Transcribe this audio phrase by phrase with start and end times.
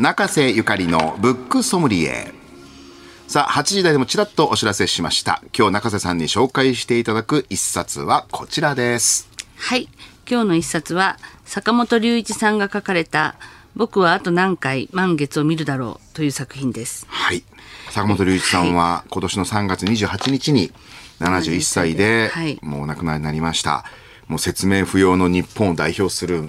[0.00, 2.32] 中瀬ゆかりのブックソムリエ。
[3.28, 5.42] さあ8時台でもちらっとお知らせしました。
[5.54, 9.28] 今日中瀬さんに紹介していただく一冊はこちらです。
[9.56, 9.90] はい。
[10.26, 13.34] 今日の一冊は坂本龍一さんが書かれた
[13.76, 17.04] 僕はあと何回満月を見るだろうという作品です。
[17.06, 17.44] はい。
[17.90, 20.72] 坂本龍一さんは今年の3月28日に
[21.18, 22.30] 71歳で
[22.62, 23.84] もうお亡くなりになりました、
[24.28, 26.48] もう説明不要の日本を代表する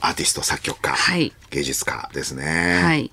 [0.00, 2.80] アーティスト作曲家、はい芸術家ですね。
[2.82, 3.10] はい。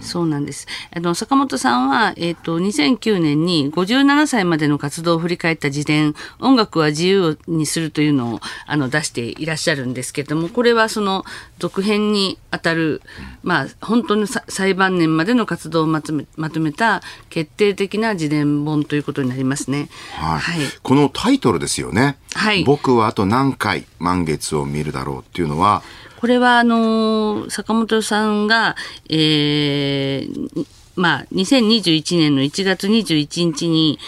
[0.00, 0.66] そうなんです。
[0.94, 11.24] あの、坂本さんは、えっ、と、2009年に57歳までの活動を振り返った自伝、音楽は自由にするというのを、あの、出していらっしゃるんですけれども、これはその、
[11.58, 13.02] 続編にあたる、
[13.44, 19.88] まあ、本当にさ最晩年までの活動をまとめまとめた決定的な自伝本ということになりますね。
[20.16, 20.58] はいはい。
[20.82, 22.16] このタイトルですよね。
[22.34, 25.84] はい僕はあと何回満月を見るだろうっていうのは、
[26.22, 28.76] これはあのー坂本さんが、
[29.10, 33.98] えーまあ、2021年の1月21日に、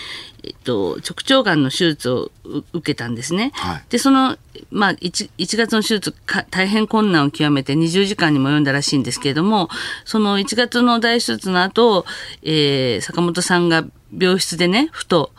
[0.45, 3.51] えっと、直腸がんの手術をう受けたんですね。
[3.55, 4.39] はいで、その、
[4.70, 9.69] まあ1、1月の手術か、大変困難を極めて20時間にも及んだらしいんですけれども、
[10.05, 12.07] その1月の大手術の後、
[12.45, 13.85] えー坂本さんが
[14.17, 15.33] 病室でね、ふと、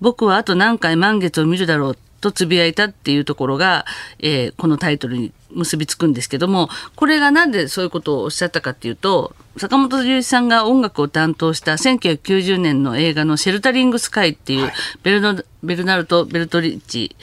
[0.00, 3.84] 僕はあと何回満月を見るだろうとつぶやいたっていうところが、
[4.18, 17.14] えーこのタイトルに結びつくんですけどもこれがなんでそういうことをおっしゃったかっていうと坂本龍一さんが音楽を担当した1990年の映画の「シェルタリング・スカイ」っていうベルノベルナルト・ベルトリッチ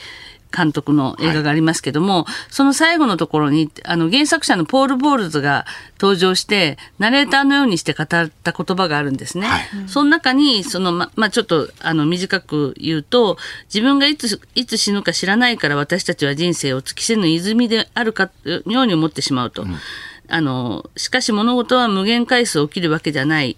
[0.54, 5.66] 監督の映画がありますけども、その最後のところにあの原作者のポール・ボールズが
[6.00, 9.46] 登場してナレーターのようにして語った言葉があるんですね。
[9.46, 13.38] はいその中にそのままあちょっとあの短く言うと
[13.72, 19.66] 自分がいついつ死ぬか知らないから私たちは人生を尽きせぬ泉であるかように思ってしまうと。
[20.28, 23.56] あのしかし物事は無限回数起きるわけじゃない。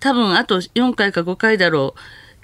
[0.00, 2.00] 多分あと4回か5回だろう。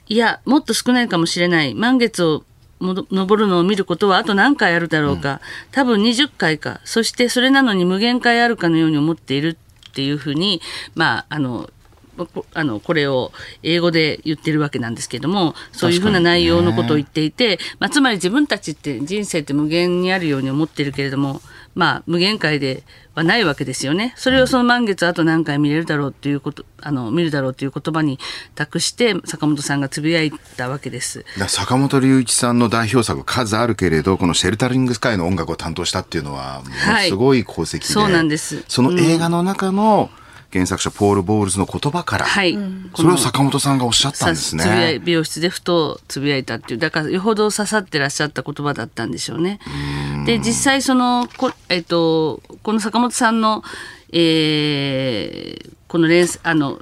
[0.07, 1.75] いや、もっと少ないかもしれない。
[1.75, 2.45] 満月を
[2.81, 5.41] 登るのを見ることはあと何回あるだろうか。
[5.71, 6.81] 多分20回か。
[6.85, 9.57] そしてそれなのに無限回あるかのように思っている
[9.91, 10.61] っていうふうに、
[10.95, 11.71] まあ、あの、
[12.17, 13.33] こあのこれを
[13.63, 21.41] 英語で言ってるわけなんですけどもそういうふうな内容のことを言っていて、まあ、つまり自分たちって人生って無限にあるように思ってるけれども、
[21.75, 24.15] まあ、無限界ではないわけですよね。
[24.17, 28.19] それをその満月あと何回見れるだろうっていうことあの見るだろうという言葉に
[28.55, 31.25] 託して坂本さんがつぶやいたわけです。
[31.49, 40.11] 坂本龍一さんの代表作数あるけれど、このシェルタリングスカイの音楽を担当したっていうのは、ものすごい功績で、そうなんですその映画の中の
[40.55, 42.57] 原作者ポール・ボールズの言葉から、はい、
[42.95, 45.05] それを坂本さんがおっしゃったんですさつぶやいね。
[45.05, 49.59] 病室でふとつぶやいたっていうだからよほど刺さってらっしゃった言葉だったんでしょうね。
[50.27, 53.63] で実際そのこ,、えっとこの坂本さんの、
[54.13, 56.81] えーこの連あの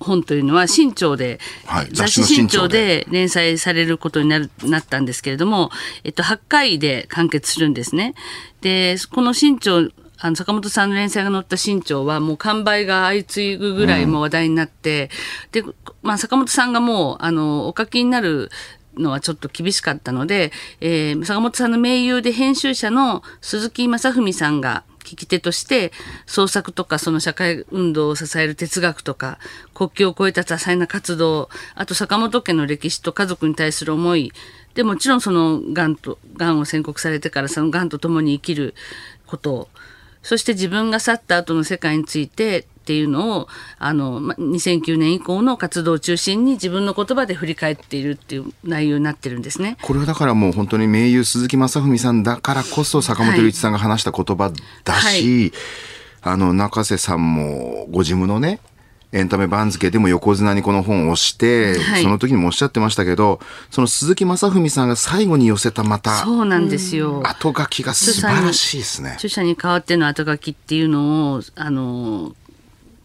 [0.00, 5.70] 本というのは新潮で、はい雑誌新新潮で連載されることになるなったんですけれども、
[6.02, 8.14] えっと、8回で完結するんですね。
[8.62, 9.90] でこの新潮
[10.20, 15.10] あの坂本さんの連載が載った新潮はもう完売が相次ぐぐらいもう話題になって、
[15.52, 15.62] で、
[16.02, 18.50] まあ、坂本さんがもうあのお書きになる
[18.96, 25.92] のはちょっと厳しかったので、えー坂本さんの盟友で編集者の鈴木正文さんが聞き手として
[26.26, 29.38] 創作とかその社会運動を支える哲学とか
[29.72, 34.32] 国境を越えた多彩な活動あと坂本家の歴史と家族に対する思い
[34.74, 38.74] でもちろんそのがんとがんを宣告されてからそのがんと共に生きる
[39.26, 39.68] こと
[40.28, 49.78] そして自分が去った後の世界についてっていうのをあのま2009年以降の活動を中心に自分の言葉で振り返っているっていう内容になってるんですね。
[49.80, 54.52] これはだからもう本当に名優鈴木正文さんだからこそ坂本龍一さんが話した言葉
[54.84, 55.54] だし、
[56.20, 58.60] あの中瀬さんもご自分のね
[59.10, 67.22] エンタメ番付でも横綱にこの本を押して、はいその時にもおっしゃってましたけどその鈴木正文さんが最後に寄せたまたそうなんですよ。
[67.24, 69.12] 後書きが素晴らしいですね。
[69.12, 72.34] 著者に代わっての後書きっていうのをあの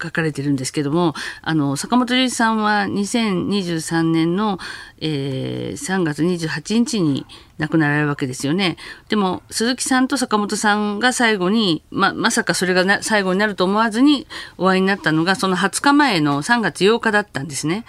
[0.04, 4.60] 書かれてるんですけどもあの坂本龍一さんは2023年の、
[5.00, 7.26] えー3月28日に
[7.58, 8.78] 亡くなられるわけですよね。
[9.10, 14.28] でも鈴木さんと坂本さんが最後にままさかそれがな最後になると思わずに
[14.58, 17.86] お会いになったのがその20日前の3月8日だったんですね。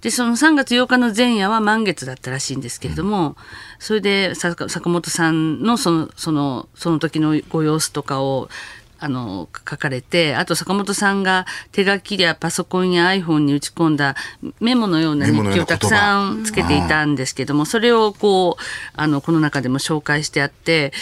[0.00, 3.36] でその3月8日の前夜は満月だったらしいんですけれども、
[3.78, 8.50] それで坂本さんのそのそのその時のご様子とかを
[8.98, 14.14] あの書かれてあと坂本さんが手書きやパソコンや iPhone に打ち込んだ
[14.60, 18.62] メモのような日記をたくさんつけていたんですけどもそれをこう
[18.94, 20.92] あのこの中でも紹介してあって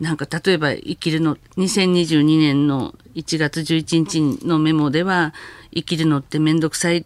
[0.00, 5.34] なんか例えば生きるの2022年の1月11日のメモでは
[5.74, 7.04] 生きるのって面倒くさいっ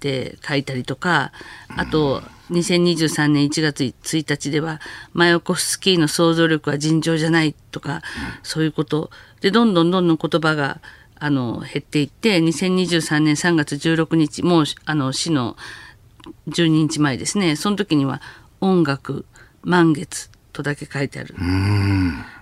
[0.00, 1.32] て書いたりとか
[1.76, 4.80] あと2023年1月1日では
[5.12, 8.02] マヨコフスキーの想像力は尋常じゃないとか、
[8.42, 10.80] そういうことでどんどんどんどん言葉が
[11.20, 15.56] あの減っていって2023年3月16日もうあの死の
[16.48, 17.56] 12日前ですね。
[17.56, 18.20] その時には
[18.60, 19.24] 「音楽
[19.62, 21.34] 満月」とだけ書いてある。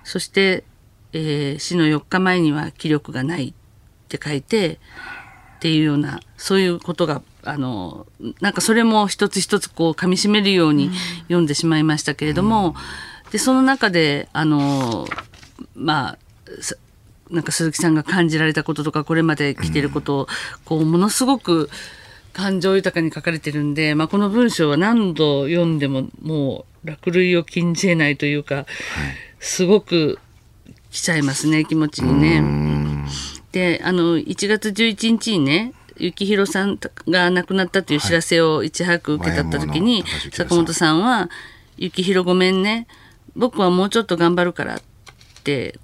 [0.04, 0.64] そして、
[1.12, 3.52] えー死の4日前には「気力がない」っ
[4.08, 4.78] て書いて
[5.56, 8.06] っていうようなそういうことがあの
[8.40, 10.90] なんかそれも一つ一つこう噛みしめるように
[11.22, 12.74] 読んでしまいましたけれども、
[13.30, 15.06] でその中であの
[15.74, 16.18] まあ
[16.60, 16.74] さ
[17.30, 20.26] なんか鈴木さんが感じられたこととかこれまで来てることを
[20.64, 21.68] こうものすごく
[22.32, 28.66] 感情豊かに書かれてるんで、まあ、この文章は何度読んでももう落類を禁じ得ないというか、
[29.40, 30.18] すごく
[30.90, 33.06] 来ちゃいますね気持ちにね。
[33.52, 36.78] であの1月11日にね幸宏さん
[37.08, 41.30] が亡くなったという知らせをいち早く受けたった時に、坂本さんは
[41.80, 42.86] 「幸宏ごめんね。
[43.34, 44.95] 僕はもうちょっと頑張るから」って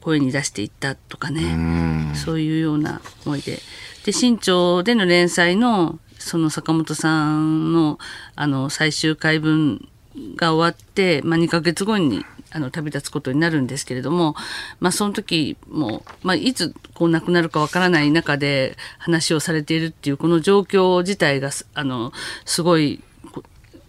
[0.00, 3.59] 声に出していったとかねそういうような思いで。
[4.05, 7.99] で新潮での連載のその坂本さんの
[8.35, 9.88] あの最終回分
[10.37, 14.35] が終わって、まあ、2ヶ月後にあの旅立つことになるんですけれども、
[14.79, 22.12] まあ、その時も、まあ、いつこう亡くなるかわからない中で話をされているっていうこの状況自体がすあの
[22.44, 23.43] すごいこ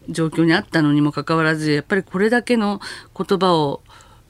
[0.09, 2.79] 状況にあったのにもかかわらずやっぱりこれだけの
[3.17, 3.81] 言葉を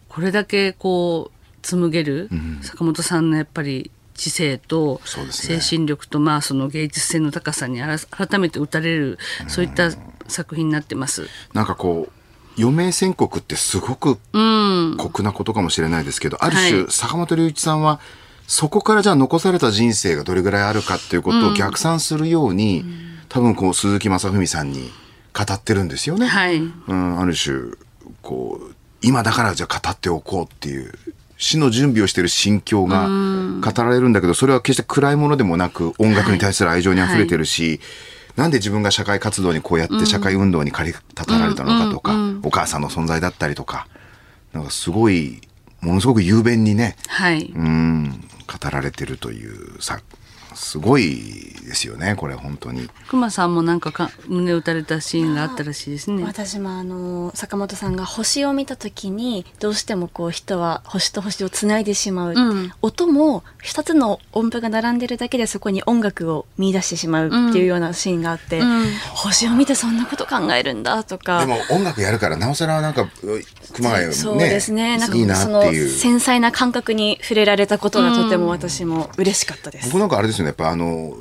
[0.09, 1.32] これだけこう
[1.63, 2.29] 紡げる
[2.61, 5.01] 坂本さんのやっぱり知性と
[5.31, 9.17] 精神力とまあその芸術性の高さに改めて打たれる
[9.47, 9.89] そういった
[10.27, 11.27] 作品になってます。
[11.53, 16.91] なんかこう余命宣告ってすごくうん、酷なことかもしれないですけど、ある種、はい。
[16.91, 17.99] 坂本龍一さんは
[18.45, 22.85] そこからじゃあ残された人生がどれぐらいあるかっていうことを逆算するように、
[23.29, 24.91] 多分こう鈴木正文さんに
[25.33, 26.27] 語ってるんですよね。
[26.27, 27.71] はい、うん、ある種
[28.21, 30.93] こう今だからじゃあ語っておこうっていう
[31.43, 37.81] 死の準備をしている心境が語られるんだけどそれは決して暗いものでもなく音楽に対する愛情にあふれてるし、
[38.37, 43.87] なんで自分が社会活動にこうやって社会運動に駆り立たられたのかとか、お母さんの存在だったりとか
[44.53, 45.41] なんかすごい
[45.81, 49.99] ものすごく雄弁にね、はい、うん、語られてるというさ
[50.55, 52.89] すごいですよねこれ本当に。
[53.07, 56.23] 熊さんもなんかか胸打たれたシーンがあったらしいですね。
[56.23, 68.83] 私もあの坂本さんが星を見た時にどうしてもこう人は星と星をつないでしまう、うん音も一つの音符が並んでるだけでそこに音楽を見出してしまうっていうようなシーンがあって、うん
[69.13, 73.09] 星を見てそんなこと考えるんだとかでも音楽やるからなおさらなんかう
[73.73, 75.89] 熊谷ねそうですねなんかいいなそのっていう。
[75.89, 79.89] 繊細な感覚に触れられたことがとても私も嬉しかったです。
[79.89, 81.15] 僕なんかあれですよねやっぱあの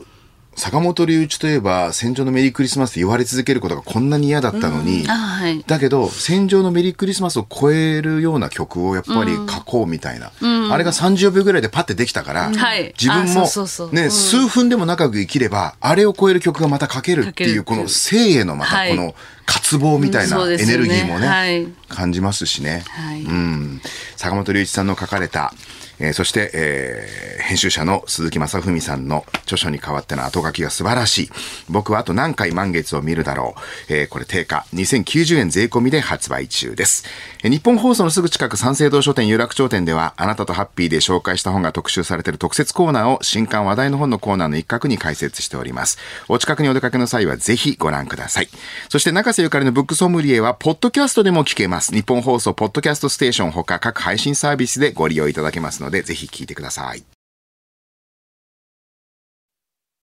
[0.55, 12.95] 坂本龍一といえば戦場のメリークリスマスって言われ続けることがこんなに嫌だったのに、あはい、だけど戦場のメリークリスマスを超えるような曲をやっぱり書こうみたいな、あれが30秒ぐらいでパッてできたから、はい。
[13.01, 14.11] 自分あもね、うん。
[14.11, 17.65] 数分でも長く生きればあれを超える曲がまた書けるっていう。
[17.65, 18.91] この生へのまたはい。
[18.91, 19.15] この
[19.47, 21.67] 渇望みたいなエネルギーもね、はい。
[21.89, 22.85] 感じますしね。
[22.89, 23.23] はい。
[23.23, 23.81] うん、
[24.17, 25.55] 坂本龍一さんの書かれた、
[25.99, 31.31] えーそして、えー編集者の鈴木正文さんの著書に代わっての後書きが素晴らしい。
[31.69, 33.55] 僕はあと何回満月を見るだろ
[33.89, 33.93] う。
[33.93, 37.05] えーこれ定価2090円税込みで発売中です。
[37.43, 45.99] えー日本放送のすぐ近く三省堂書店有楽町店では、あなたとハッピーで紹介した本が特集されている特設コーナーを新刊話題の本のコーナーの一角に開設しております。
[46.29, 48.49] お近くにお出かけの際はぜひご覧ください。
[48.89, 51.93] そして中瀬ゆかりのブックソムリエは、ポッドキャストでも聞けます。
[51.93, 57.05] 日本放送ポッドキャストステーションほか各配信サービスでご利用いただけますので、ぜひ聴いてください。